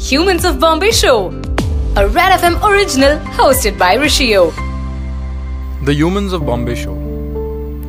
[0.00, 1.28] Humans of Bombay Show,
[1.94, 4.50] a Red FM original hosted by Rishio.
[5.84, 6.94] The Humans of Bombay Show,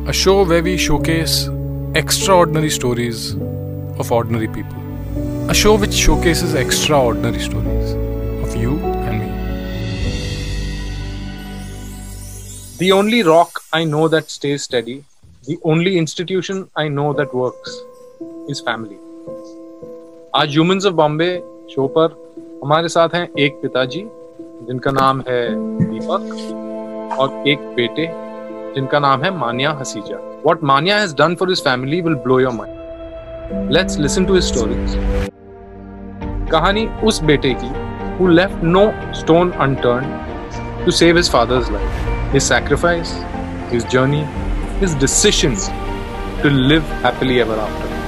[0.06, 1.48] a show where we showcase
[1.94, 3.32] extraordinary stories
[3.98, 4.76] of ordinary people.
[5.48, 7.92] A show which showcases extraordinary stories
[8.46, 9.28] of you and me.
[12.76, 15.02] The only rock I know that stays steady,
[15.46, 17.74] the only institution I know that works
[18.48, 18.98] is family.
[20.34, 21.42] Our humans of Bombay
[21.74, 22.16] show पर
[22.64, 24.00] हमारे साथ हैं एक पिताजी,
[24.66, 25.40] जिनका नाम है
[25.82, 28.06] दीपक, और एक बेटे,
[28.74, 30.16] जिनका नाम है Maniya Hasija.
[30.44, 34.52] What Maniya has done for his family will blow your mind let's listen to his
[36.52, 37.70] कहानी उस बेटे की
[38.18, 38.84] who left no
[39.20, 43.14] stone unturn to save his father's life his sacrifice
[43.72, 44.24] his journey
[44.80, 45.56] his decision
[46.42, 48.01] to live happily ever after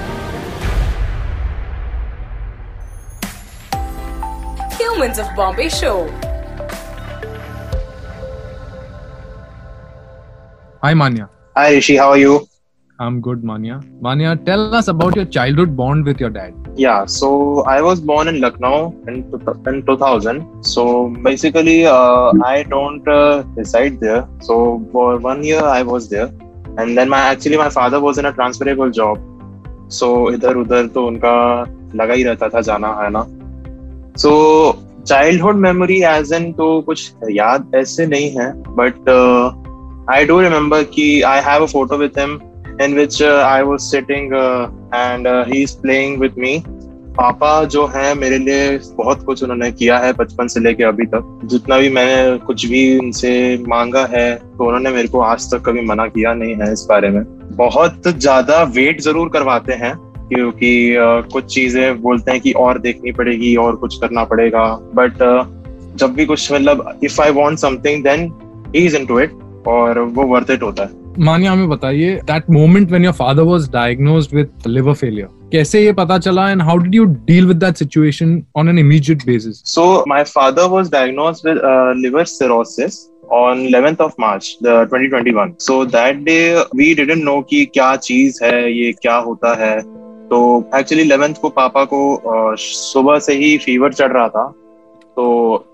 [5.04, 6.08] Humans of Bombay Show.
[10.82, 11.30] Hi, Manya.
[11.58, 12.48] Hi Rishi, how are you?
[12.98, 13.82] I'm good, Manya.
[14.00, 16.54] Manya, tell us about your childhood bond with your dad.
[16.76, 19.16] Yeah, so I was born in Lucknow in,
[19.68, 20.64] in 2000.
[20.64, 24.28] So basically, uh, I don't uh, reside there.
[24.40, 26.32] So for one year, I was there,
[26.78, 29.20] and then my actually my father was in a transferable job.
[29.90, 31.36] So इधर उधर तो उनका
[31.96, 33.26] लगा ही रहता था जाना है ना
[34.18, 34.32] सो
[35.07, 39.09] चाइल्डहुड मेमोरी एज एन तो कुछ याद ऐसे नहीं है बट
[40.15, 42.39] आई डू रिमेम्बर कि I have a photo with him
[42.77, 46.55] uh, I was sitting uh, and uh, he's playing with me.
[47.19, 51.41] पापा जो है मेरे लिए बहुत कुछ उन्होंने किया है बचपन से लेके अभी तक।
[51.45, 53.33] जितना भी मैंने कुछ भी उनसे
[53.69, 57.11] मांगा है तो उन्होंने मेरे को आज तक कभी मना किया नहीं है इस बारे
[57.11, 57.23] में।
[57.57, 59.95] बहुत ज़्यादा वेट ज़रूर करवाते हैं।
[60.35, 64.65] क्योंकि uh, कुछ चीज़ें बोलते हैं कि और देखनी पड़ेगी और कुछ करना पड़ेगा।
[64.95, 68.33] बट uh, जब भी कुछ मतलब if I want something then
[68.77, 69.33] he is into it
[69.67, 73.69] और वो वर्थ इट होता है। मानिया हमें बताइए that moment when your father was
[73.71, 77.77] diagnosed with liver failure कैसे ये पता चला and how did you deal with that
[77.77, 81.61] situation on an immediate basis so my father was diagnosed with
[81.97, 87.65] liver cirrhosis on 11th of March the 2021 so that day we didn't know कि
[87.65, 89.77] क्या चीज़ है ये क्या होता है।
[90.31, 90.39] तो
[90.75, 92.01] actually 11th को पापा को
[92.59, 94.47] सुबह से ही फीवर चढ़ रहा था।
[95.17, 95.25] तो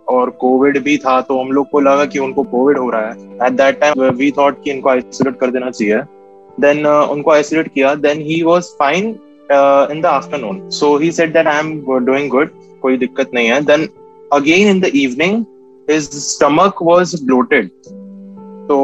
[0.09, 3.47] और कोविड भी था तो हम लोग को लगा कि उनको कोविड हो रहा है।
[3.47, 6.01] At that time we thought कि इनको आइसोलेट कर देना चाहिए।
[6.61, 9.09] देन uh, उनको आइसोलेट किया। Then he was fine
[9.93, 12.51] in the afternoon so he said that I am doing good
[12.83, 13.89] कोई दिक्कत नहीं है। Then
[14.33, 15.45] again in the evening
[15.91, 17.71] his stomach was bloated
[18.71, 18.77] तो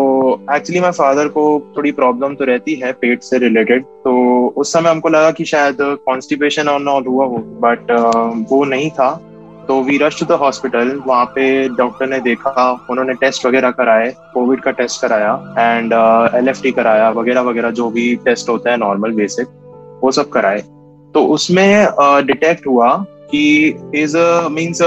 [0.52, 4.14] एक्चुअली माय फादर को थोड़ी प्रॉब्लम तो रहती है पेट से रिलेटेड तो
[4.48, 8.90] उस समय हमको लगा कि शायद कॉन्स्टिपेशन और नॉट हुआ हो बट uh, वो नहीं
[8.90, 9.10] था।
[9.68, 14.12] तो we rush to the hospital वहाँ पे डॉक्टर ने देखा उन्होंने टेस्ट वगैरह कराए
[14.34, 15.92] कोविड का टेस्ट कराया एंड
[16.34, 19.46] एल टी कराया वगैरह वगैरह जो भी टेस्ट होता है नॉर्मल बेसिक
[20.04, 20.60] वो सब कराए।
[21.14, 22.94] तो उसमें डिटेक्ट uh, हुआ
[23.30, 23.44] कि
[23.94, 24.16] is
[24.50, 24.82] means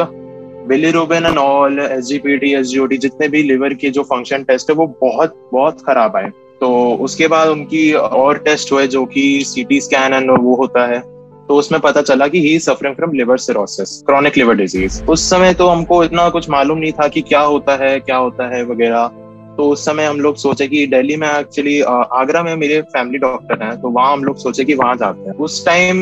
[0.69, 3.89] bilirubin and all S G P T S G O T जितने भी लिवर के
[3.89, 6.31] जो फ़ंक्शन टेस्ट है, वो बहुत बहुत खराब आए।
[6.61, 6.69] तो
[7.01, 10.99] उसके बाद उनकी और टेस्ट हुए जो कि सी टी स्कैन एंड वो होता है।
[11.47, 15.53] तो उसमें पता चला कि he suffering from liver cirrhosis chronic liver disease उस समय
[15.53, 19.18] तो हमको इतना कुछ मालूम नहीं था कि क्या होता है, क्या होता है वगैरह।
[19.59, 23.63] तो उस समय हम लोग सोचे कि दिल्ली में एक्चुअली आगरा में मेरे फैमिली डॉक्टर
[23.63, 25.99] हैं तो वहाँ हम लोग सोचे कि वहाँ जाते हैं। उस टाइम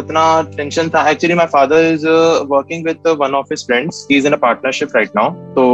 [0.00, 0.24] इतना
[0.56, 2.06] टेंशन था। Actually my father is
[2.48, 5.64] working with one of his friends is in a partnership right now तो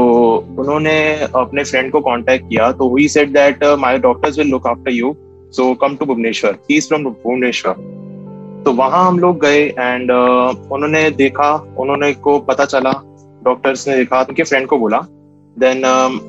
[0.59, 0.97] उन्होंने
[1.37, 5.15] अपने फ्रेंड को कांटेक्ट किया। तो he said that my doctors will look after you
[5.53, 7.75] so come to Bhubaneswar he is from Bhubaneswar
[8.65, 12.93] तो वहाँ हम लोग गए एंड uh, उन्होंने देखा। उन्होंने को पता चला।
[13.45, 15.05] डॉक्टर्स ने देखा। उनके फ्रेंड को बोला।
[15.57, 15.85] Then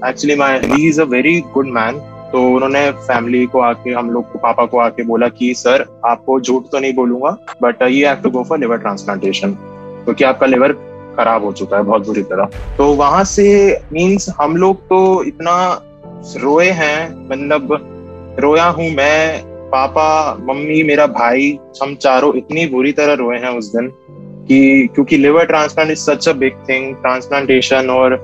[0.08, 2.00] actually my he is a very good man
[2.32, 6.40] तो उन्होंने फैमिली को आके, हम लोग को, पापा को आके बोला कि सर आपको
[6.40, 10.74] झूठ तो नहीं बोलूँगा but you have to go for liver transplantation क्योंकि आपका लिवर
[11.18, 13.48] खराब हो चुका है बहुत बुरी तरह। तो वहाँ से
[13.94, 15.56] मीन्स हम लोग तो इतना
[16.38, 17.78] रोए हैं मतलब
[18.40, 20.10] रोया हूँ मैं, पापा,
[20.42, 23.88] मम्मी, मेरा भाई, हम चारों इतनी बुरी तरह रोए हैं उस दिन
[24.48, 28.16] कि, क्योंकि liver transplant is such a big thing transplantation और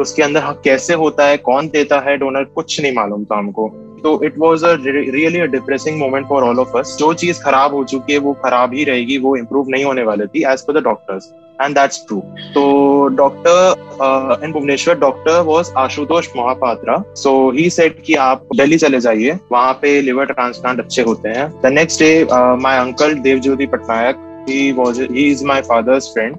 [0.00, 3.68] उसके अंदर कैसे होता है, कौन देता है डोनर कुछ नहीं मालूम था हमको।
[4.02, 7.74] तो it was a really a depressing moment for all of us जो चीज़ खराब
[7.74, 10.80] हो चुकी है, वो खराब ही रहेगी, वो इम्प्रूव नहीं होने वाली थी as per
[10.80, 12.20] the doctors and that's true
[12.54, 19.00] तो doctor in Bhubaneswar doctor was Ashutosh Mohapatra so he said कि आप दिल्ली चले
[19.00, 22.26] जाइए, वहाँ पे लिवर ट्रांसप्लांट अच्छे होते हैं। The next day
[22.62, 26.38] my uncle Devjyoti Patnaik he was, he is my father's friend.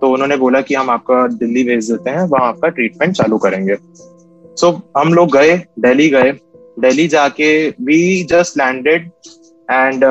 [0.00, 3.74] तो उन्होंने बोला कि हम आपका दिल्ली भेज देते हैं वहाँ आपका ट्रीटमेंट चालू करेंगे।
[3.74, 6.32] सो so, हम लोग गए दिल्ली गए।
[6.76, 9.10] दिल्ली जाके we just landed
[9.68, 10.04] and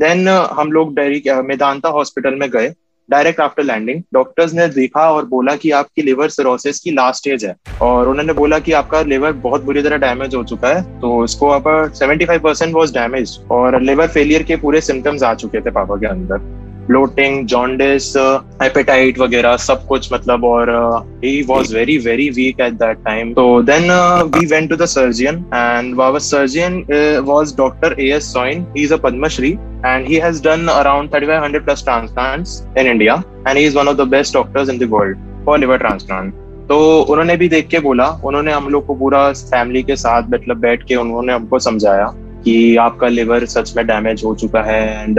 [0.00, 2.72] then हम लोग डेरी मेदांता हॉस्पिटल में गए।
[3.08, 7.44] डायरेक्ट आफ्टर लैंडिंग डॉक्टर्स ने देखा और बोला कि आपकी लिवर सिरोसिस की लास्ट स्टेज
[7.44, 11.24] है। और उन्होंने बोला कि आपका लिवर बहुत बुरी तरह डैमेज हो चुका है तो
[11.24, 11.64] इसको आप
[11.94, 15.96] seventy five percent was damage और लिवर फेलियर के पूरे सिम्टम्स आ चुके थे पापा
[15.96, 18.16] के अंदर। ब्लोटिंग जॉन्डिस
[18.62, 20.70] एपेटाइट वगैरह, सब कुछ मतलब और
[21.24, 23.90] he was very very weak at that time तो then
[24.36, 26.84] we went to the surgeon and our surgeon
[27.26, 31.64] was doctor A S Soin he is a Padmashri has done around thirty five hundred
[31.64, 35.44] plus transplants in India and he is one of the best doctors in the world
[35.46, 36.34] for liver transplant
[36.68, 40.56] तो उन्होंने भी देख के बोला, उन्होंने हम लोग को पूरा फैमिली के साथ मतलब
[40.56, 42.06] बैठ के उन्होंने हमको समझाया
[42.44, 45.18] कि आपका लिवर सच में डैमेज हो चुका है and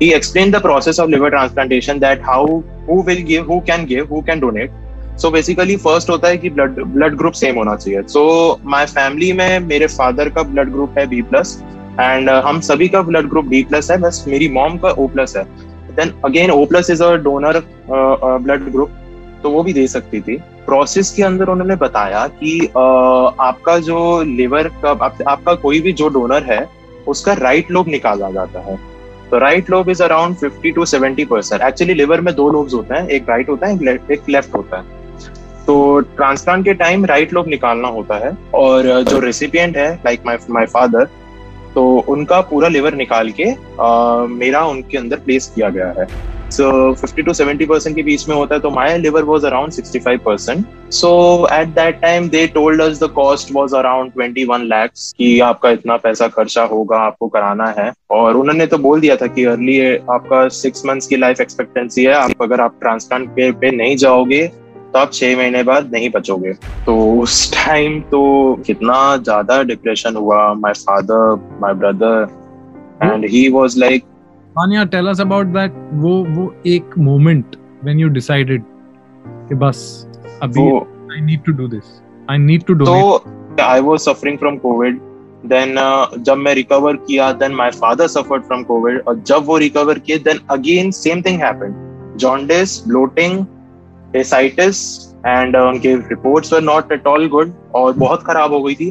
[0.00, 2.42] he explained the process of liver transplantation that how
[2.88, 4.82] who will give who can give who can donate.
[5.20, 8.24] So basically first होता है कि ब्लड ब्लड ग्रुप सेम होना चाहिए। सो
[8.64, 11.56] माय फैमिली में मेरे फादर का ब्लड ग्रुप है B plus
[12.00, 15.36] and हम सभी का ब्लड ग्रुप बी प्लस है बस मेरी मॉम का ओ प्लस
[15.36, 15.44] है।
[15.96, 18.90] Then again O plus is a donor blood group
[19.42, 24.22] तो वो भी दे सकती थी। प्रोसेस के अंदर उन्होंने बताया कि uh, आपका जो
[24.22, 26.68] लिवर का आप, आपका कोई भी जो डोनर है
[27.08, 28.78] उसका राइट लोब निकाला जाता है।
[29.30, 32.94] तो right lobe is around fifty to seventy percent actually liver में दो लोब्स होते
[32.94, 34.94] हैं एक राइट होता है एक लेफ़्ट होता है।
[35.66, 40.36] तो ट्रांसप्लांट के टाइम राइट लोब निकालना होता है और जो रेसिपियंट है लाइक माई
[40.50, 41.08] माई फादर
[41.74, 43.50] तो उनका पूरा लिवर निकाल के
[43.80, 46.06] आ, मेरा उनके अंदर प्लेस किया गया है।
[46.60, 47.66] फिफ्टी टू सेवेंटी
[48.34, 48.70] होता है तो
[55.40, 59.44] आपका इतना पैसा खर्चा होगा आपको कराना है। और उन्होंने तो बोल दिया था कि
[59.44, 63.96] अर्ली आपका सिक्स मंथ्स की लाइफ एक्सपेक्टेंसी है। आप अगर आप ट्रांसप्लांट पे, पे नहीं
[63.96, 66.52] जाओगे तो आप छह महीने बाद नहीं बचोगे।
[66.86, 68.22] तो उस टाइम तो
[68.66, 72.26] कितना ज़्यादा डिप्रेशन हुआ my father my brother
[73.02, 74.04] and he was like
[74.58, 75.72] Maniya tell us about that
[76.02, 78.62] वो वो एक मोमेंट व्हेन यू डिसाइडेड
[79.48, 79.78] कि बस
[80.42, 82.00] अभी I need to do this
[82.30, 85.00] I need to do तो I was suffering from Covid
[85.46, 85.74] then
[86.18, 90.18] जब मैं recover किया then my father suffered from Covid और जब वो रिकवर किए
[90.28, 91.74] then again same thing happened
[92.18, 93.44] jaundice bloating
[94.16, 94.78] ascites
[95.26, 98.90] and उनके reports were not at all good और बहुत खराब हो गई थी.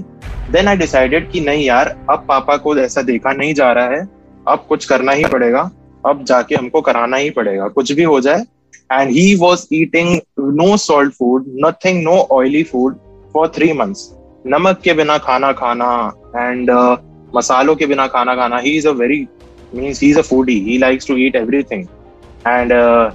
[0.52, 4.04] देन आई डिसाइडेड कि नहीं यार अब पापा को ऐसा देखा नहीं जा रहा है.
[4.48, 5.70] अब कुछ करना ही पड़ेगा
[6.04, 8.44] अब जाके हमको कराना ही पड़ेगा। कुछ भी हो जाए
[8.92, 12.98] and he was eating no salt food nothing no oily food
[13.34, 14.10] for three months
[14.48, 15.90] नमक के बिना खाना खाना
[16.36, 16.98] एंड uh,
[17.36, 19.28] मसालों के बिना खाना खाना he is a very
[19.76, 21.86] means he is a foodie he likes to eat everything
[22.48, 22.74] and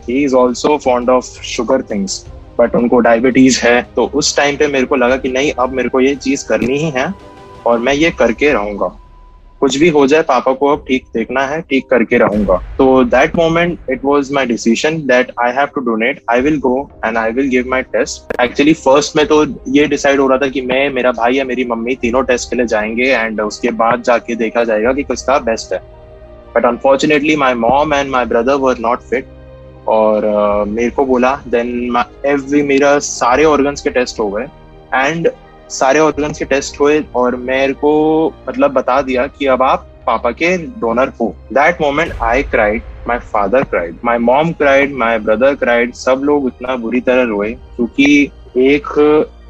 [0.08, 2.24] he is also fond of sugar things
[2.58, 5.88] but उनको डायबिटीज़ है। तो उस टाइम पे मेरे को लगा कि नहीं अब मेरे
[5.88, 7.12] को ये चीज़ करनी ही है
[7.66, 8.86] और मैं ये करके रहूँगा।
[9.60, 13.36] कुछ भी हो जाए पापा को अब ठीक देखना है ठीक करके रहूँगा। तो that
[13.36, 17.32] moment it was my decision that I have to donate I will go and I
[17.32, 20.88] will give my test actually first में तो ये डिसाइड हो रहा था कि मैं
[20.90, 24.64] मेरा भाई या मेरी मम्मी तीनों टेस्ट के लिए जाएँगे एंड उसके बाद जाके देखा
[24.64, 25.80] जाएगा कि किसका बेस्ट है।
[26.54, 29.28] But unfortunately my mom and my brother were not fit
[29.88, 34.44] और uh, मेरे को बोला देन एवरी मेरा सारे ऑर्गन्स के टेस्ट हो गए।
[34.94, 35.28] एंड
[35.70, 37.92] सारे ऑर्गन्स के टेस्ट हुए और मेरे को
[38.48, 43.18] मतलब बता दिया कि अब आप पापा के डोनर हो। That moment I cried my
[43.32, 48.30] father cried my mom cried my brother cried सब लोग इतना बुरी तरह रोए क्योंकि
[48.58, 48.88] एक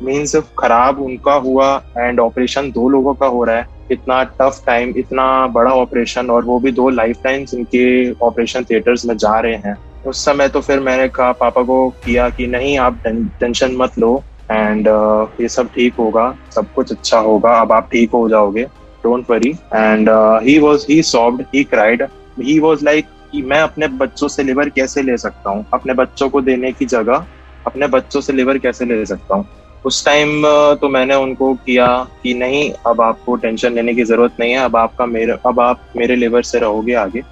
[0.02, 4.92] मीन्स खराब उनका हुआ एंड ऑपरेशन दो लोगों का हो रहा है। इतना टफ टाइम
[4.96, 9.56] इतना बड़ा ऑपरेशन और वो भी दो लाइफ टाइम्स इनके ऑपरेशन थिएटर्स में जा रहे
[9.56, 13.02] हैं। उस समय तो फिर मैंने कहा, पापा को किया कि नहीं, आप
[13.40, 17.88] टेंशन मत लो। एंड uh, ये सब ठीक होगा सब कुछ अच्छा होगा। अब आप
[17.92, 18.64] ठीक हो जाओगे
[19.04, 20.08] don't worry and
[20.44, 22.02] he was he soft he cried
[22.40, 25.64] he was like कि मैं अपने बच्चों से लिवर कैसे ले सकता हूँ?
[25.74, 27.26] अपने बच्चों को देने की जगह
[27.66, 29.46] अपने बच्चों से लिवर कैसे ले सकता हूँ?
[29.84, 30.42] उस टाइम
[30.80, 31.86] तो मैंने उनको किया
[32.22, 35.86] कि नहीं अब आपको टेंशन लेने की ज़रूरत नहीं है। अब आपका मेरे अब आप
[35.96, 37.22] मेरे लिवर से रहोगे आगे।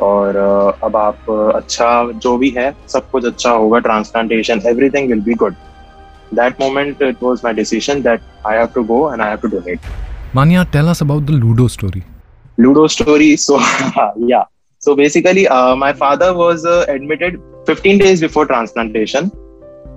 [0.00, 0.36] और
[0.84, 5.54] अब आप अच्छा जो भी है सब कुछ अच्छा होगा। Transplantation everything will be good
[6.32, 9.48] that moment it was my decision that I have to go and I have to
[9.48, 9.80] donate.
[10.34, 12.04] Manya, tell us about the Ludo story.
[12.58, 13.36] Ludo story.
[13.36, 13.58] So
[14.16, 14.44] yeah.
[14.78, 19.30] So basically, uh, my father was uh, admitted 15 days before transplantation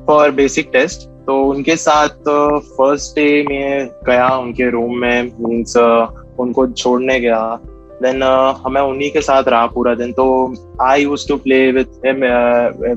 [0.06, 1.08] for basic test.
[1.26, 2.28] तो उनके साथ
[2.78, 7.42] first day में गया उनके room में means उनको छोड़ने गया
[8.04, 8.24] देन
[8.66, 10.26] हमें उन्हीं के साथ रहा पूरा दिन तो
[10.82, 12.26] I use to play with him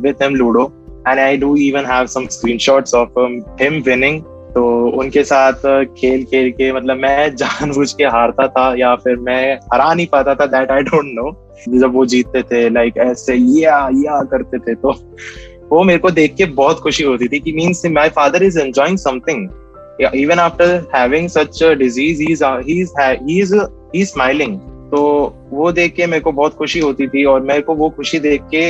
[0.02, 0.64] with him ludo
[1.08, 3.18] and I do even have some screenshots of
[3.62, 4.22] him winning
[4.54, 4.64] तो
[5.00, 5.66] उनके साथ
[5.98, 10.34] खेल खेल के मतलब मैं जानबूझ के हारता था या फिर मैं हरा नहीं पाता
[10.34, 11.30] था दैट आई डोंट नो
[11.78, 14.92] जब वो जीतते थे लाइक ऐसे या या करते थे तो
[15.68, 18.98] वो मेरे को देख के बहुत खुशी होती थी कि means my father is enjoying
[18.98, 19.48] something
[20.14, 23.54] even after having such disease he is
[24.04, 24.58] smiling
[24.90, 25.02] तो
[25.50, 28.42] वो देख के मेरे को बहुत खुशी होती थी और मेरे को वो खुशी देख
[28.54, 28.64] के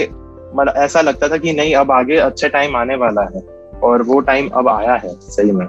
[0.54, 3.42] मतलब ऐसा लगता था कि नहीं अब आगे अच्छा टाइम आने वाला है
[3.84, 5.66] और वो टाइम अब आया है सही में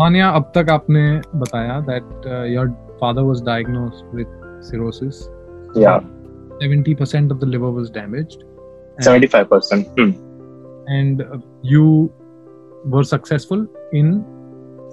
[0.00, 2.68] मानिया अब तक आपने बताया that your
[3.00, 4.26] father was diagnosed with
[4.62, 5.28] cirrhosis
[5.76, 6.00] या
[6.62, 8.44] 70% of the liver was damaged
[8.98, 10.12] and, 75% hmm.
[10.88, 12.10] and uh, you
[12.86, 14.24] were successful in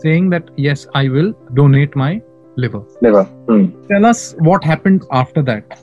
[0.04, 2.12] saying that yes i will donate my
[2.58, 3.66] liver liver hmm.
[3.92, 5.80] tell us what happened after that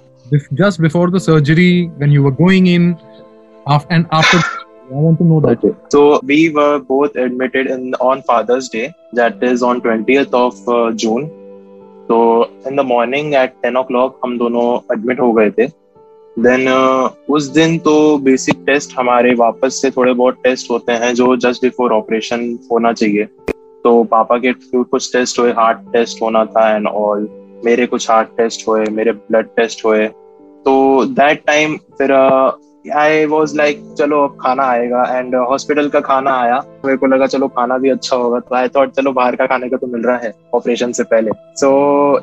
[0.63, 2.91] just before the surgery when you were going in
[3.67, 5.65] after and after I want to know that.
[5.65, 5.77] Okay.
[5.91, 10.93] So we were both admitted in on Father's Day, that is on 20th of uh,
[10.95, 11.31] June.
[12.09, 12.17] तो
[12.69, 15.67] in the morning at ten o'clock हम दोनों admit हो गए थे
[16.37, 21.15] then uh, उस दिन तो basic test हमारे वापस से थोड़े बहुत टेस्ट होते हैं
[21.15, 23.25] जो जस्ट बिफोर ऑपरेशन होना चाहिए
[23.85, 27.29] तो पापा के कुछ टेस्ट हुए हार्ट टेस्ट होना था एंड ऑल
[27.65, 30.07] मेरे कुछ हार्ट टेस्ट हुए मेरे ब्लड टेस्ट हुए
[30.65, 32.13] तो दैट टाइम फिर
[32.85, 35.03] आई वॉज़ लाइक चलो अब खाना आएगा.
[35.09, 38.69] एंड हॉस्पिटल का खाना आया। मेरे को लगा चलो खाना भी अच्छा होगा। तो आई
[38.69, 41.31] थॉट चलो बाहर का खाने का तो मिल रहा है ऑपरेशन से पहले.
[41.57, 41.71] सो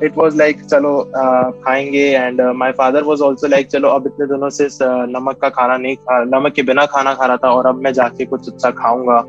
[0.04, 2.04] इट वॉज़ लाइक चलो uh, खाएँगे.
[2.08, 5.76] And my father was also like चलो अब इतने दिनों से uh, नमक का खाना
[5.76, 8.70] नहीं खा नमक के बिना खाना खा रहा था और अब मैं जाके कुछ अच्छा
[8.70, 9.20] खाऊँगा।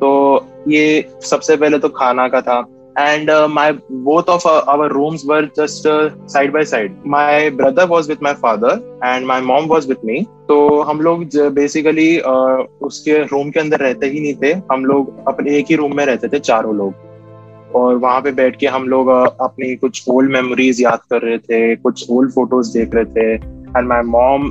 [0.00, 2.60] तो ये सबसे पहले तो खाना का था।
[2.96, 6.92] And uh, my both of our, our rooms were just uh, side by side.
[7.04, 10.26] My brother was with my father and my mom was with me.
[10.48, 15.26] तो हम लोग बेसिकली uh, उसके रूम के अंदर रहते ही नहीं थे। हम लोग
[15.28, 18.88] अपने एक ही रूम में रहते थे चारों लोग। और वहाँ पे बैठ के हम
[18.88, 23.04] लोग uh, अपनी कुछ ओल्ड मेमोरीज याद कर रहे थे कुछ ओल्ड फ़ोटोज़ देख रहे
[23.04, 24.50] थे। एंड माई मॉम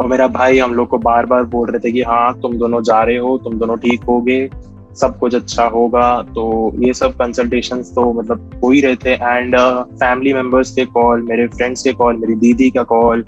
[0.00, 2.82] और मेरा भाई हम लोग को बार बार बोल रहे थे कि हाँ तुम दोनों
[2.82, 4.20] जा रहे हो तुम दोनों ठीक हो
[4.96, 9.56] सब कुछ अच्छा होगा तो ये सब कंसल्टेशन तो मतलब हो ही रहे थे। एंड
[9.56, 13.24] फैमिली मेंबर्स के कॉल मेरे फ्रेंड्स के कॉल मेरी दीदी का कॉल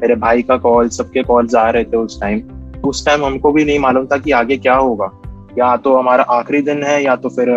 [0.00, 2.42] मेरे भाई का कॉल सबके कॉल्स आ रहे थे उस टाइम
[2.84, 5.10] उस टाइम हमको भी नहीं मालूम था कि आगे क्या होगा।
[5.58, 7.50] या तो हमारा आखिरी दिन है, या तो फिर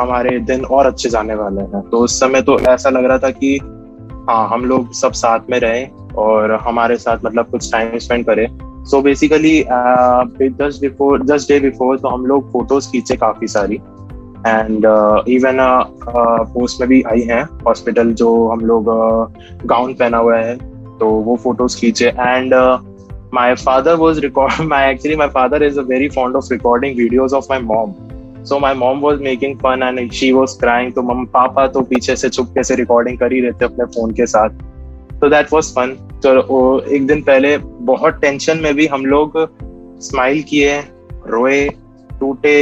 [0.00, 3.30] हमारे दिन और अच्छे जाने वाले हैं। तो उस समय तो ऐसा लग रहा था
[3.30, 3.56] कि
[4.28, 8.46] हाँ हम लोग सब साथ में रहें और हमारे साथ मतलब कुछ टाइम स्पेंड करें।
[8.84, 13.80] So basically just before just day before तो हम लोग फ़ोटोज़ खींचे काफ़ी सारी।
[14.46, 14.84] एंड
[15.28, 15.58] इवन
[16.52, 18.84] पोस्ट में भी आई हैं। हॉस्पिटल जो हम लोग
[19.64, 20.56] गाउन uh, पहना हुआ है
[20.98, 22.54] तो वो फ़ोटोज़ खींचे। And
[23.34, 27.34] my father was record my actually my father is a very fond of recording videos
[27.34, 27.92] of my mom
[28.44, 32.16] so my mom was making fun and she was crying तो mum पापा तो पीछे
[32.16, 34.48] से चुपके से recording कर ही रहते अपने फ़ोन के साथ।
[35.20, 37.56] तो दैट वॉज़ फन तो एक दिन पहले
[37.90, 39.38] बहुत टेंशन में भी हम लोग
[40.02, 40.78] स्माइल किए
[41.26, 41.68] रोए
[42.20, 42.54] टूटे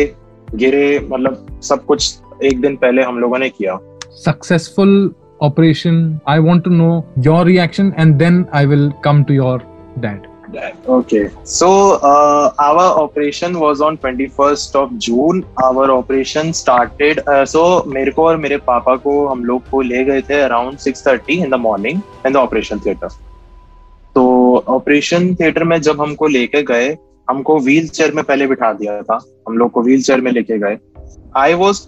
[0.54, 3.78] गिरे मतलब सब कुछ एक दिन पहले हम लोगों ने किया
[4.24, 5.12] successful
[5.42, 5.98] operation
[6.28, 6.90] I want to know
[7.26, 9.62] your reaction and then I will come to your
[9.98, 10.26] dad
[10.88, 11.66] Okay, so
[12.00, 15.44] uh, our operation was on 21st of June.
[15.62, 17.20] Our operation started.
[17.26, 20.78] Uh, so मेरे को और मेरे पापा को हम लोग को ले गए थे around
[20.78, 23.10] 6:30 in the morning in the operation theater.
[24.56, 26.96] Operation theatre में जब हमको लेके गए,
[27.28, 30.58] हमको व्हील चेयर में पहले बिठा दिया था। हम लोग को व्हील चेयर में लेके
[30.58, 30.76] गए।
[31.36, 31.86] आई वॉज़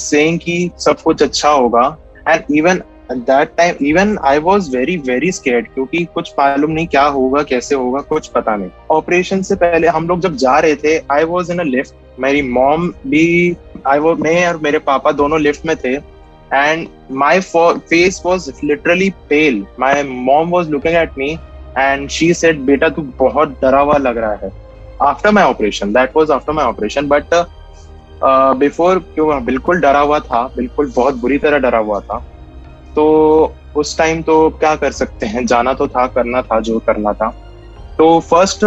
[0.00, 1.96] सेइंग कि सब कुछ अच्छा होगा।
[2.28, 7.02] And even that time even I was very very scared क्योंकि कुछ मालूम नहीं क्या
[7.02, 10.96] होगा, कैसे होगा, कुछ पता नहीं। ऑपरेशन से पहले हम लोग जब जा रहे थे
[11.12, 13.56] I was in a lift मेरी मॉम भी
[13.86, 15.94] आई वो मैं और मेरे पापा दोनों लिफ्ट में थे।
[16.54, 21.36] And my face was literally pale my mom was looking at me
[21.78, 24.50] and she said बेटा तू बहुत डरा हुआ लग रहा है.
[25.02, 27.34] After my operation that was after my operation but
[28.58, 32.18] before क्यों बिल्कुल डरा हुआ था, बिल्कुल बहुत बुरी तरह डरा हुआ था।
[32.94, 37.12] तो उस टाइम तो क्या कर सकते हैं, जाना तो था, करना था, जो करना
[37.12, 37.28] था।
[37.98, 38.64] तो फ़र्स्ट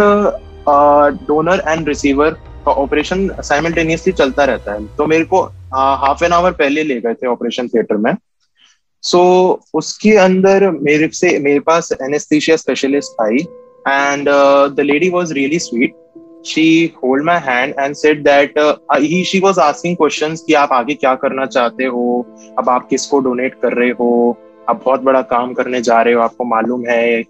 [1.26, 2.30] डोनर एंड रिसीवर
[2.66, 5.42] का ऑपरेशन साइमल्टेनियसली चलता रहता है। तो मेरे को
[5.74, 8.12] हाफ़ एन आवर पहले ले गए थे ऑपरेशन थिएटर में।
[9.02, 13.36] सो so, उसके अंदर मेरे से मेरे पास anaesthesia specialist I
[13.88, 14.28] and
[14.76, 15.94] the lady was really sweet
[16.46, 18.54] she hold my hand and said that
[18.92, 22.26] he she was asking questions कि आप आगे क्या करना चाहते हो?
[22.58, 24.36] अब आप किसको डोनेट कर रहे हो?
[24.68, 27.20] आप बहुत बड़ा काम करने जा रहे हो आपको मालूम है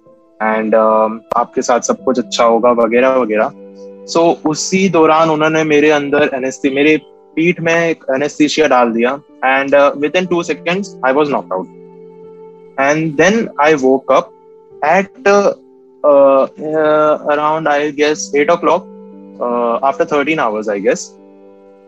[0.42, 3.50] एंड uh, आपके साथ सब कुछ अच्छा होगा वगैरह वगैरह।
[4.06, 7.00] सो so, उसी दौरान उन्होंने मेरे अंदर एनेस्थी मेरे
[7.36, 9.12] पीठ में एक एनेस्थीशिया डाल दिया
[9.44, 9.74] and
[10.16, 14.30] within two seconds I was knock out and then I woke up
[14.86, 15.28] at
[17.28, 18.86] around I guess eight o'clock
[19.84, 21.08] after thirteen hours I guess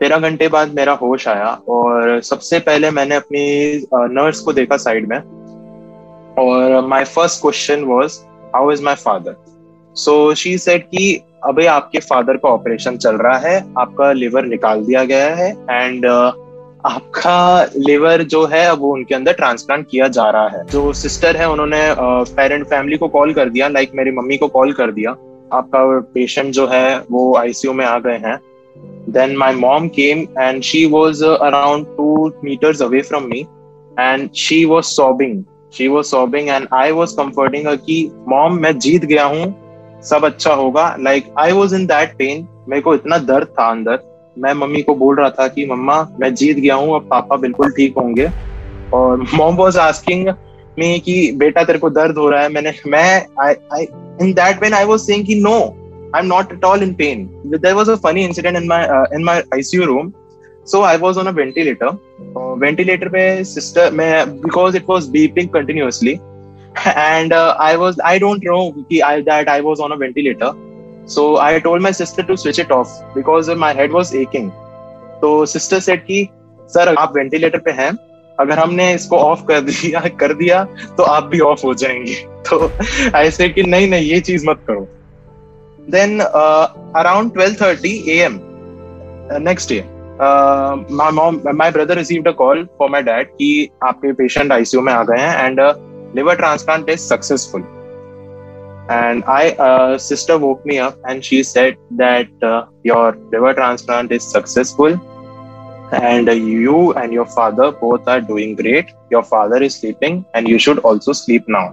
[0.01, 3.43] तेरह घंटे बाद मेरा होश आया और सबसे पहले मैंने अपनी
[3.93, 5.19] नर्स uh, को देखा साइड में
[6.39, 8.19] और my first question was
[8.55, 9.37] how is my father
[9.97, 14.85] so she said कि अभी आपके फादर का ऑपरेशन चल रहा है आपका लिवर निकाल
[14.85, 16.33] दिया गया है एंड uh,
[16.87, 21.49] आपका लिवर जो है वो उनके अंदर ट्रांसप्लांट किया जा रहा है। जो सिस्टर है
[21.51, 25.11] उन्होंने पेरेंट uh, फैमिली को कॉल कर दिया लाइक मेरी मम्मी को कॉल कर दिया।
[25.53, 25.85] आपका
[26.15, 28.39] पेशेंट जो है वो आईसीयू में आ गए हैं।
[29.11, 33.41] Then my mom came and she was around two metres away from me
[33.99, 35.43] and she was sobbing
[35.75, 39.55] she was sobbing and I was comforting की मॉम मैं जीत गया हूँ
[40.05, 43.99] सब अच्छा होगा। Like I was in that pain मेरे को इतना दर्द था अंदर।
[44.39, 47.71] मैं मम्मी को बोल रहा था कि, मम्मा, मैं जीत गया हूँ, अब पापा बिल्कुल
[47.71, 48.29] ठीक होंगे।
[48.95, 50.29] और मॉम वॉज़ आस्किंग
[50.79, 53.83] मी कि, बेटा, तेरे को दर्द हो रहा है। मैंने, मैं I
[54.23, 55.59] in that pain I was saying कि no
[56.15, 59.25] I am not at all in pain there was a funny incident in my in
[59.25, 60.13] my ICU room
[60.67, 61.87] so I was on a ventilator
[62.59, 66.19] ventilator पे sister मैं because it was beeping continuously
[66.77, 70.55] and uh, I was I don't know I, that I was on a ventilator.
[71.07, 74.51] So I told my sister to switch it off because my head was aching.
[75.23, 76.29] तो sister said कि
[76.69, 77.91] sir आप ventilator पे हैं
[78.41, 80.63] अगर हमने इसको of कर दिया कर दिया
[80.97, 82.15] तो आप भी ऑफ़ हो जाएँगे
[82.49, 82.71] तो
[83.19, 84.87] ऐसे कि नहीं नहीं ये चीज़ मत करो
[85.91, 88.39] then around twelve thirty A M
[89.49, 89.85] next day
[90.97, 94.93] my mom my brother received a call for my dad कि आपके पेशेंट आईसीयू में
[94.93, 95.61] आ गए हैं and
[96.15, 97.63] liver transplant is successful
[98.89, 104.13] and i uh, sister woke me up and she said that uh, your liver transplant
[104.13, 104.99] is successful
[105.93, 110.49] and uh, you and your father both are doing great your father is sleeping and
[110.49, 111.69] you should also sleep now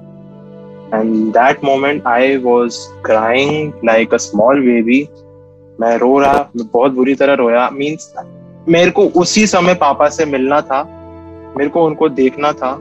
[0.92, 5.08] and that moment i was crying like a small baby
[5.82, 8.14] मैं रो रहा मैं बहुत बुरी तरह रोया means
[8.68, 10.84] मेरे को उसी समय पापा से मिलना था
[11.58, 12.72] मेरे को उनको देखना था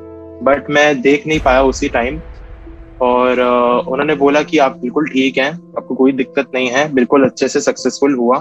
[0.42, 2.20] बट मैं देख नहीं पाया उसी टाइम
[3.02, 7.24] और uh, उन्होंने बोला कि आप बिल्कुल ठीक हैं आपको कोई दिक्कत नहीं है बिल्कुल
[7.24, 8.38] अच्छे से सक्सेसफुल हुआ.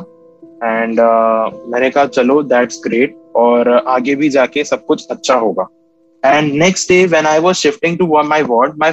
[0.64, 5.68] एंड uh, मैंने कहा चलो दैट्स ग्रेट और आगे भी जाके सब कुछ अच्छा होगा.
[6.24, 8.92] And next day when I was shifting to my ward my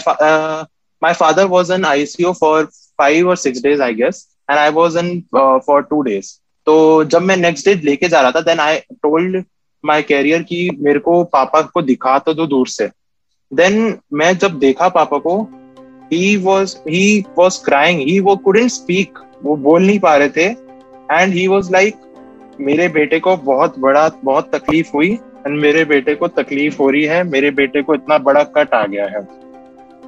[1.02, 2.64] my father was in ICU for
[2.98, 6.32] five और six days I guess and I was in for two days
[6.66, 9.42] तो जब मैं नेक्स्ट डे लेके जा रहा था then I told
[9.84, 12.88] my carrier की मेरे को पापा को दिखा तो दो दूर से।
[13.52, 15.40] देन मैं जब देखा पापा को
[16.12, 20.46] he was he was crying he वो कुडेंट स्पीक वो बोल नहीं पा रहे थे।
[21.12, 21.94] एंड ही वॉज़ लाइक
[22.60, 25.10] मेरे बेटे को बहुत बड़ा, बहुत तकलीफ़ हुई।
[25.46, 28.84] एंड मेरे बेटे को तकलीफ़ हो रही है। मेरे बेटे को इतना बड़ा कट आ
[28.86, 29.26] गया है।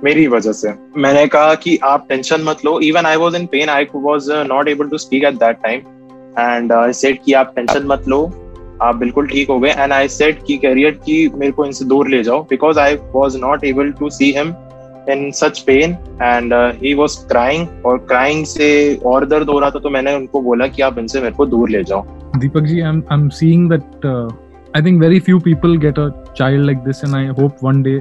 [0.04, 3.68] मेरी वजह से। मैंने कहा कि आप टेंशन मत लो। Even I was in pain
[3.68, 5.80] I was not able to speak at that time
[6.38, 8.26] and said कि आप टेंशन मत लो।
[8.82, 12.08] आप बिल्कुल ठीक हो गए। एंड आई सेट की करियर की मेरे को इनसे दूर
[12.08, 14.52] ले जाओ। Because I was not able to see him
[15.10, 18.68] in such pain and he was crying और क्राइंग से
[19.06, 21.70] और दर्द हो रहा था तो मैंने उनको बोला कि आप इनसे मेरे को दूर
[21.70, 22.04] ले जाओ।
[22.36, 24.06] Deepak ji I am seeing that
[24.76, 28.00] I think very few people get a child like this and I hope one day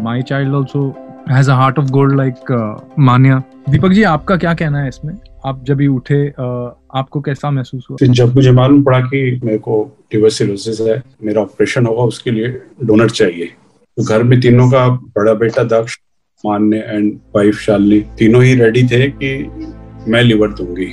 [0.00, 0.88] my child also
[1.30, 2.50] has a heart of gold like
[2.98, 5.14] Manya Deepak ji आपका क्या कहना है इसमें?
[5.46, 7.96] आप जब भी उठे आपको कैसा महसूस हुआ?
[8.04, 12.48] जब मुझे मालूम पड़ा कि मेरे को ट्यूबरसिलोसिस है, मेरा ऑपरेशन होगा, उसके लिए
[12.84, 13.46] डोनर चाहिए।
[13.96, 15.98] तो घर में तीनों का बड़ा बेटा दक्ष,
[16.44, 19.32] मान्य एंड वाइफ शालिनी, तीनों ही रेडी थे कि
[20.08, 20.90] मैं लिवर दूँगी,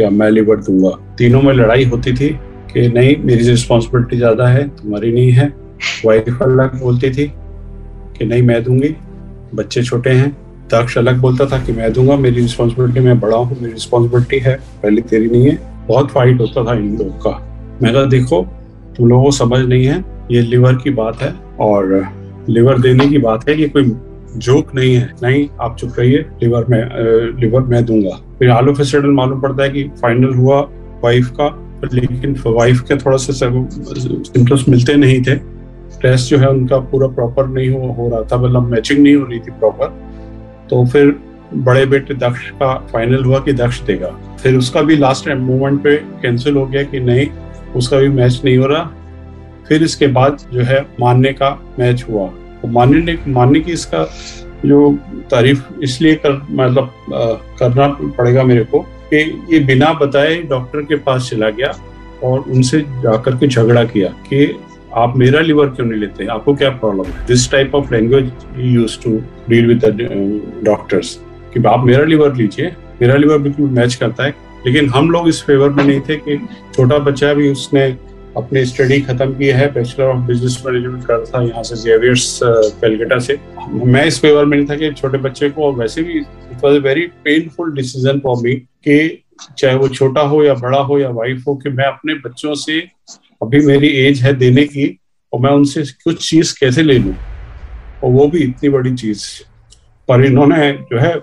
[0.00, 2.28] या मैं लिवर दूँगा। तीनों में लड़ाई होती थी
[2.72, 5.52] कि नहीं, मेरी रिस्पॉन्सिबिलिटी ज़्यादा है, तुम्हारी नहीं है।
[6.04, 7.26] वाइफ अलग बोलती थी
[8.18, 8.94] कि नहीं, मैं दूँगी।
[9.54, 10.30] बच्चे छोटे हैं।
[10.72, 14.54] दक्ष अलग बोलता था कि मैं दूँगा, मेरी रिस्पॉन्सिबिलिटी मैं बड़ा हूँ, मेरी रिस्पॉन्सिबिलिटी है,
[14.82, 15.58] पहले तेरी नहीं है।
[15.88, 17.30] बहुत फाइट होता था इन लोगों का।
[17.82, 18.42] मैं कहा, देखो,
[18.96, 22.04] तुम लोगों को समझ नहीं है, ये लिवर की बात है और
[22.48, 23.92] लिवर देने की बात है, ये कोई
[24.36, 29.10] जोक नहीं है। नहीं, आप चुप रहिए लिवर में लिवर मैं दूँगा। फिर आलू फेसिडल
[29.10, 30.60] मालूम पड़ता है कि फाइनल हुआ
[31.04, 31.48] वाइफ का,
[31.94, 35.34] लेकिन वाइफ के थोड़ा सा सिम्टम्स मिलते नहीं थे।
[36.02, 39.24] टेस्ट जो है उनका पूरा प्रॉपर नहीं हो, हो रहा था। मतलब मैचिंग नहीं हो
[39.24, 39.86] रही थी प्रॉपर
[40.70, 41.14] तो फिर
[41.56, 44.08] बड़े बेटे दक्ष का फाइनल हुआ कि दक्ष देगा।
[44.42, 47.26] फिर उसका भी लास्ट मोमेंट पे कैंसिल हो गया कि नहीं
[47.76, 48.82] उसका भी मैच नहीं हो रहा।
[49.68, 52.26] फिर इसके बाद जो है मानने का मैच हुआ।
[52.62, 54.04] तो मानने ने मानने की इसका
[54.66, 54.78] जो
[55.30, 56.92] तारीफ़ इसलिए कर मतलब
[57.58, 58.78] करना पड़ेगा मेरे को
[59.12, 59.16] कि
[59.52, 61.72] ये बिना बताए डॉक्टर के पास चला गया
[62.24, 64.44] और उनसे जाकर के झगड़ा किया कि
[64.98, 66.26] आप मेरा लिवर क्यों नहीं लेते?
[66.26, 67.26] आपको क्या प्रॉब्लम है?
[67.26, 69.16] This type of language use to
[69.48, 69.84] deal with
[70.64, 71.14] doctors
[71.54, 74.34] कि आप मेरा लिवर लीजिए। मेरा लिवर बिल्कुल मैच करता है।
[74.66, 76.36] लेकिन हम लोग इस फेवर में नहीं थे कि
[76.74, 77.82] छोटा बच्चा भी उसने
[78.36, 83.18] अपनी स्टडी खत्म की है। बैचलर ऑफ़ बिज़नेस मैनेजमेंट कर था यहाँ से जेवियर्स कैलकटा
[83.18, 83.38] से।
[83.72, 87.06] मैं इस फेवर में नहीं था कि छोटे बच्चे को वैसे भी it was very
[87.24, 88.54] painful decision for me
[88.86, 89.24] कि
[89.58, 92.80] चाहे वो छोटा हो या बड़ा हो या वाइफ हो कि मैं अपने बच्चों से
[93.42, 94.98] अभी मेरी एज है देने की
[95.32, 97.12] और मैं उनसे कुछ चीज़ कैसे ले लू?
[98.04, 99.24] और वो भी इतनी बड़ी चीज़।
[100.08, 101.14] पर इन्होंने जो है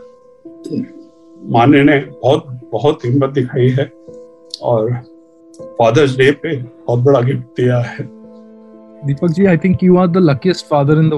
[1.52, 3.92] माने ने बहुत बहुत हिम्मत दिखाई है
[4.62, 4.92] और
[5.62, 8.08] फादर्स डे पे बहुत बड़ा गिफ्ट दिया है।
[9.06, 11.14] Deepak ji I think you are the luckiest father in the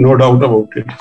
[0.00, 0.92] no doubt about it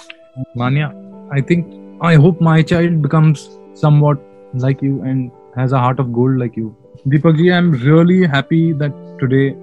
[0.58, 0.88] Manya
[1.34, 3.48] I think I hope my child becomes
[3.82, 4.20] somewhat
[4.56, 8.74] like you and has a heart of gold like you Deepak ji, I'm really happy
[8.74, 9.56] that today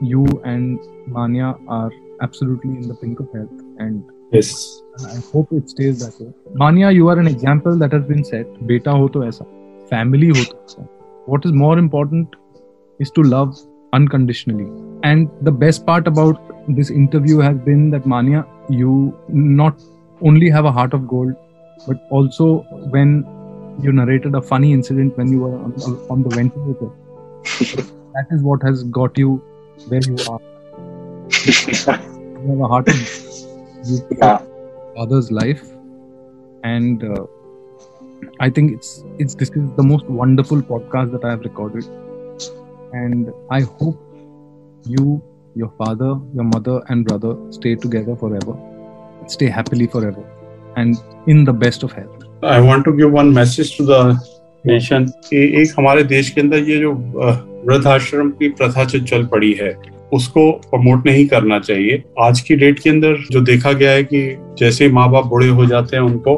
[0.00, 1.90] you and Manya are
[2.22, 6.32] absolutely in the pink of health and yes, I hope it stays that way.
[6.54, 8.46] Manya, you are an example that has been set.
[8.66, 9.46] Beta ho to aisa,
[9.90, 10.88] family ho to aisa.
[11.26, 12.34] What is more important
[12.98, 13.58] is to love
[13.92, 14.70] unconditionally.
[15.02, 19.78] And the best part about this interview has been that Manya, you not
[20.22, 21.34] only have a heart of gold,
[21.86, 23.24] but also when
[23.82, 25.72] you narrated a funny incident when you were on,
[26.10, 26.90] on the ventilator.
[28.14, 29.42] that is what has got you
[29.88, 30.40] where you are.
[31.46, 32.88] You have a heart
[33.84, 34.42] you Yeah.
[34.96, 35.62] other's life
[36.64, 37.24] and uh,
[38.40, 41.84] i think it's it's this is the most wonderful podcast that i have recorded
[42.92, 44.00] and i hope
[44.86, 45.22] you
[45.54, 48.54] your father your mother and brother stay together forever
[49.26, 50.24] stay happily forever
[50.76, 54.18] and in the best of health I want to give one message to the
[54.66, 57.30] nation एक हमारे देश के अंदर ये जो अ,
[57.66, 59.76] वृद्धाश्रम की प्रथा जो चल पड़ी है
[60.12, 64.36] उसको प्रमोट नहीं करना चाहिए। आज की डेट के अंदर जो देखा गया है कि
[64.58, 66.34] जैसे माँ बाप बूढ़े हो जाते हैं उनको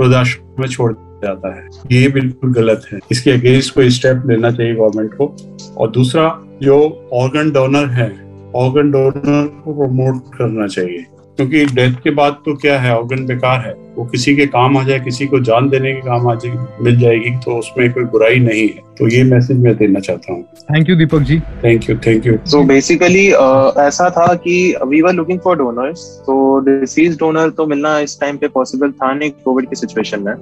[0.00, 4.74] वृद्धाश्रम में छोड़ जाता है। ये बिल्कुल गलत है। इसके अगेंस्ट कोई स्टेप लेना चाहिए
[4.74, 5.36] गवर्नमेंट को।
[5.76, 8.10] और दूसरा जो ऑर्गन डोनर है
[8.56, 11.04] ऑर्गन डोनर को प्रमोट करना चाहिए।
[11.36, 14.82] क्योंकि डेथ के बाद तो क्या है ऑर्गन बेकार है। वो किसी के काम आ
[14.84, 18.38] जाए किसी को जान देने के काम आ जाए मिल जाएगी तो उसमें कोई बुराई
[18.40, 21.40] नहीं है। तो ये मैसेज मैं देना चाहता हूँ। Thank you deepak ji.
[21.64, 26.00] Thank you thank you So basically uh, ऐसा था कि we were looking for donors.
[26.26, 30.34] तो डिसीज डोनर तो मिलना इस टाइम पे पॉसिबल था नहीं कोविड की सिचुएशन में।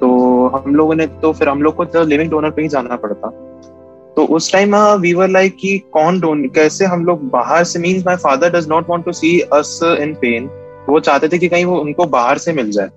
[0.00, 0.08] तो
[0.48, 3.28] हम लोगों ने तो फिर हम लोग को तो लिविंग डोनर पे ही जाना पड़ता।
[4.20, 8.02] तो उस टाइम वी वर लाइक कि कौन डोन कैसे हम लोग बाहर से means
[8.06, 10.48] my father does not want to see us in pain
[10.88, 12.88] वो चाहते थे कि कहीं वो उनको बाहर से मिल जाए।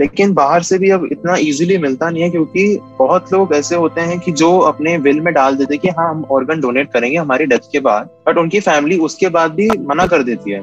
[0.00, 4.00] लेकिन बाहर से भी अब इतना इजीली मिलता नहीं है क्योंकि बहुत लोग ऐसे होते
[4.00, 7.46] हैं कि जो अपने विल में डाल देते कि हाँ हम ऑर्गन डोनेट करेंगे हमारी
[7.46, 10.60] डेथ के बाद बट उनकी फैमिली उसके बाद भी मना कर देती है।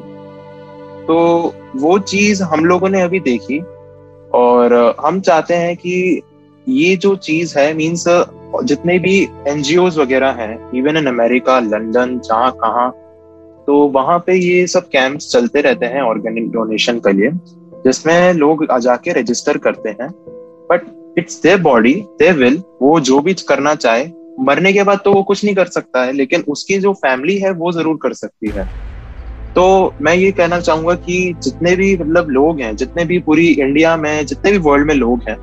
[1.07, 1.17] तो
[1.75, 3.59] वो चीज़ हम लोगों ने अभी देखी
[4.35, 6.21] और हम चाहते हैं कि
[6.67, 8.03] ये जो चीज़ है मीन्स
[8.63, 12.89] जितने भी एनजीओ वगैरह हैं इवन इन अमेरिका लंदन जहाँ कहाँ
[13.67, 17.29] तो वहाँ पे ये सब कैंप्स चलते रहते हैं ऑर्गेनिक डोनेशन के लिए,
[17.83, 20.09] जिसमें लोग आ जाके रजिस्टर करते हैं।
[20.69, 20.85] But
[21.17, 24.07] it's their body they will वो जो भी करना चाहे,
[24.39, 27.51] मरने के बाद तो वो कुछ नहीं कर सकता है, लेकिन उसकी जो फैमिली है,
[27.51, 28.65] वो ज़रूर कर सकती है।
[29.55, 33.95] तो मैं ये कहना चाहूँगा कि जितने भी मतलब लोग हैं, जितने भी पूरी इंडिया
[33.97, 35.37] में, जितने भी वर्ल्ड में लोग हैं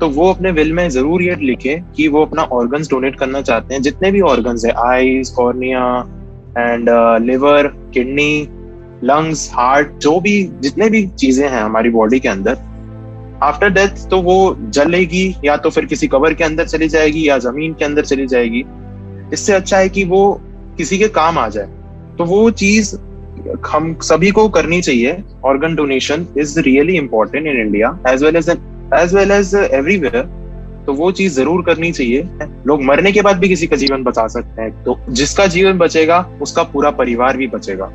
[0.00, 3.74] तो वो अपने विल में ज़रूर ये लिखे कि वो अपना ऑर्गन्स डोनेट करना चाहते
[3.74, 5.84] हैं, जितने भी ऑर्गन्स है eyes cornea
[6.58, 6.88] and
[7.22, 8.48] liver kidney
[9.04, 12.56] lungs heart जो भी, जितने भी चीज़ें हैं हमारी बॉडी के अंदर
[13.42, 17.38] आफ्टर डेथ तो वो जलेगी, या तो फिर किसी कवर के अंदर चली जाएगी, या
[17.38, 18.64] ज़मीन के अंदर चली जाएगी।
[19.32, 20.40] इससे अच्छा है कि वो
[20.78, 21.66] किसी के काम आ जाए।
[22.18, 22.94] तो वो चीज़
[23.66, 28.50] हम सभी को करनी चाहिए। Organ donation is really important in India as well as
[28.94, 30.22] as well as everywhere
[30.86, 32.28] तो वो चीज़ ज़रूर करनी चाहिए।
[32.66, 36.18] लोग मरने के बाद भी किसी का जीवन बचा सकते हैं। तो जिसका जीवन बचेगा,
[36.42, 37.86] उसका पूरा परिवार भी बचेगा।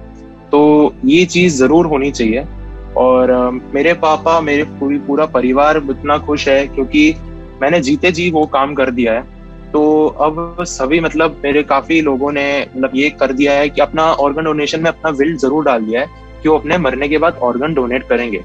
[0.51, 2.45] तो ये चीज़ ज़रूर होनी चाहिए।
[2.97, 3.31] और
[3.73, 7.15] मेरे पापा, मेरे पूरी, पूरा परिवार इतना खुश है क्योंकि
[7.61, 9.23] मैंने जीते जी वो काम कर दिया है।
[9.71, 14.03] तो अब सभी मतलब मेरे काफ़ी लोगों ने मतलब ये कर दिया है कि अपना
[14.03, 16.07] ऑर्गन डोनेशन में अपना विल ज़रूर डाल दिया है
[16.43, 18.41] कि वो अपने मरने के बाद ऑर्गन डोनेट करेंगे।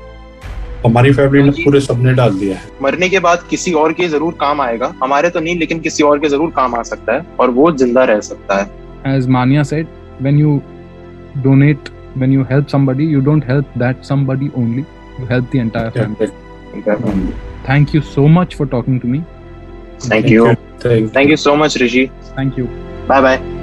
[0.85, 4.33] हमारी फैमिली ने पूरे सपने डाल दिया है। मरने के बाद किसी और के ज़रूर
[4.41, 7.51] काम आएगा। हमारे तो नहीं लेकिन किसी और के ज़रूर काम आ सकता है और
[7.51, 9.89] वो ज़िंदा रह सकता है। As Manya said
[10.23, 10.61] when you
[11.39, 14.85] donate when you help somebody you don't help that somebody only
[15.21, 17.33] you help the entire family
[17.69, 19.21] thank you so much for talking to me
[20.11, 20.53] thank you
[20.85, 22.07] thank you so much Rishi
[22.39, 22.67] thank you
[23.09, 23.60] bye bye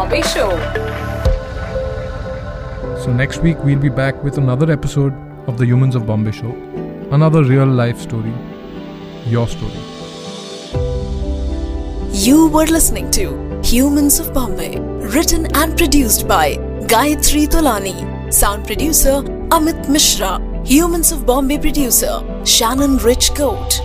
[0.00, 0.50] Bombay Show.
[3.02, 5.12] So, next week we'll be back with another episode
[5.46, 6.52] of the Humans of Bombay show.
[7.12, 8.32] Another real life story.
[9.26, 9.82] Your story.
[12.12, 14.78] You were listening to Humans of Bombay,
[15.16, 16.54] written and produced by
[16.94, 19.20] Gayatri Tolani, sound producer
[19.58, 20.32] Amit Mishra,
[20.64, 23.80] Humans of Bombay producer Shannon Rich Coat.